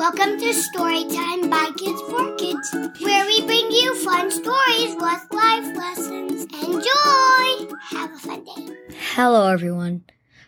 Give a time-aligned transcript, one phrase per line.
[0.00, 5.76] Welcome to Storytime by Kids for Kids, where we bring you fun stories with life
[5.76, 6.44] lessons.
[6.54, 7.76] Enjoy!
[7.90, 8.76] Have a fun day.
[9.12, 10.04] Hello, everyone.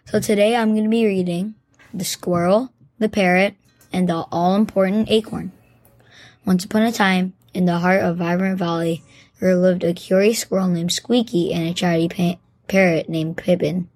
[0.07, 1.54] So today I'm going to be reading
[1.93, 3.54] The Squirrel, the Parrot,
[3.93, 5.53] and the All Important Acorn.
[6.46, 9.03] Once upon a time, in the heart of Vibrant Valley,
[9.38, 13.90] there lived a curious squirrel named Squeaky and a chatty pa- parrot named Pippin.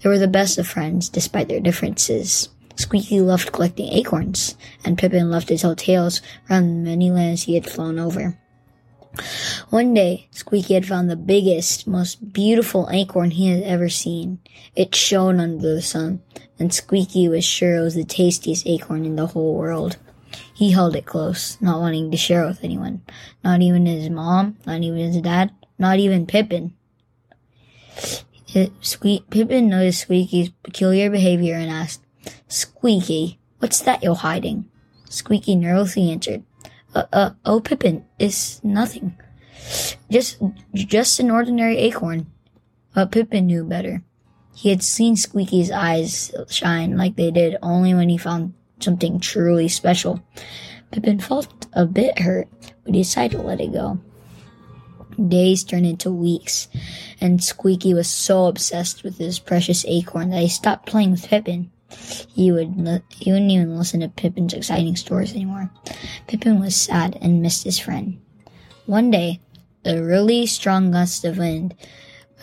[0.00, 2.48] They were the best of friends, despite their differences.
[2.76, 7.54] Squeaky loved collecting acorns, and Pippin loved to tell tales around the many lands he
[7.54, 8.38] had flown over.
[9.68, 14.38] One day, Squeaky had found the biggest, most beautiful acorn he had ever seen.
[14.74, 16.22] It shone under the sun,
[16.58, 19.98] and Squeaky was sure it was the tastiest acorn in the whole world.
[20.54, 23.02] He held it close, not wanting to share it with anyone.
[23.44, 26.74] Not even his mom, not even his dad, not even Pippin.
[28.54, 32.02] It, Squeak, Pippin noticed Squeaky's peculiar behavior and asked,
[32.52, 34.68] Squeaky, what's that you're hiding?
[35.08, 36.42] Squeaky nervously answered,
[36.94, 39.16] uh, uh, oh, Pippin, it's nothing.
[40.10, 40.36] Just,
[40.74, 42.26] just an ordinary acorn.
[42.94, 44.02] But Pippin knew better.
[44.54, 49.68] He had seen Squeaky's eyes shine like they did only when he found something truly
[49.68, 50.22] special.
[50.90, 52.48] Pippin felt a bit hurt,
[52.84, 53.98] but he decided to let it go.
[55.26, 56.68] Days turned into weeks,
[57.18, 61.70] and Squeaky was so obsessed with his precious acorn that he stopped playing with Pippin.
[62.34, 65.70] He would he wouldn't even listen to Pippin's exciting stories anymore.
[66.26, 68.20] Pippin was sad and missed his friend.
[68.86, 69.40] One day,
[69.84, 71.74] a really strong gust of wind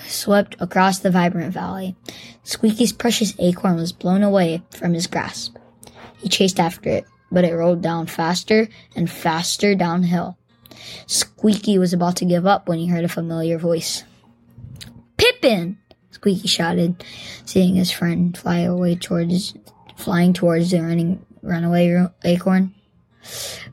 [0.08, 1.96] swept across the vibrant valley.
[2.44, 5.58] Squeaky's precious acorn was blown away from his grasp.
[6.18, 10.38] He chased after it, but it rolled down faster and faster downhill.
[11.08, 14.04] Squeaky was about to give up when he heard a familiar voice.
[15.18, 15.78] Pippin!
[16.20, 17.02] Squeaky shouted,
[17.46, 19.54] seeing his friend fly away towards,
[19.96, 22.76] flying towards the running runaway acorn.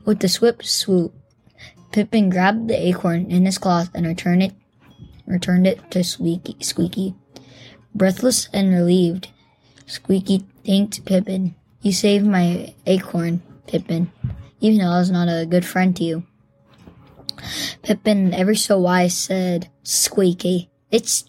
[0.05, 1.13] With a swift swoop,
[1.91, 4.53] Pippin grabbed the acorn in his claws and returned it,
[5.25, 6.55] returned it to Squeaky.
[6.61, 7.15] Squeaky.
[7.93, 9.27] Breathless and relieved,
[9.85, 11.53] Squeaky thanked Pippin.
[11.81, 14.09] You saved my acorn, Pippin,
[14.61, 16.23] even though I was not a good friend to you.
[17.83, 21.25] Pippin, ever so wise, said, Squeaky, it's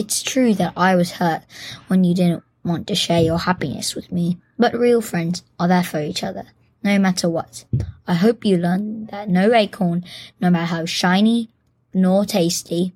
[0.00, 1.42] it's true that I was hurt
[1.88, 5.84] when you didn't want to share your happiness with me, but real friends are there
[5.84, 6.44] for each other,
[6.82, 7.66] no matter what.
[8.06, 10.06] I hope you learn that no acorn,
[10.40, 11.50] no matter how shiny
[11.92, 12.94] nor tasty,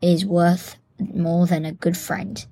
[0.00, 2.46] is worth more than a good friend.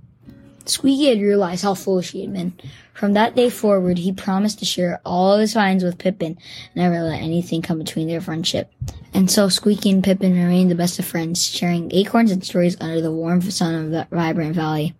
[0.66, 2.54] Squeaky had realized how foolish he had been.
[2.94, 6.38] From that day forward, he promised to share all his finds with Pippin,
[6.74, 8.72] never let anything come between their friendship.
[9.12, 13.00] And so Squeaky and Pippin remained the best of friends, sharing acorns and stories under
[13.00, 14.94] the warm sun of that vibrant valley.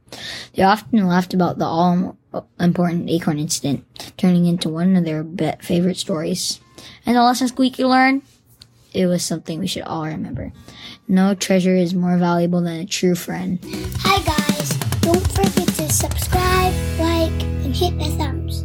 [0.55, 3.85] They often laughed about the all-important acorn incident,
[4.17, 5.25] turning into one of their
[5.63, 6.61] favorite stories.
[7.07, 8.23] And the lesson Squeaky learned?
[8.93, 10.53] It was something we should all remember.
[11.09, 13.59] No treasure is more valuable than a true friend.
[14.01, 14.54] Hi guys,
[15.05, 18.65] don't forget to subscribe, like, and hit the thumbs.